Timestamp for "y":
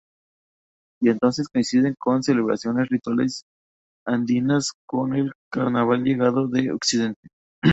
0.99-1.09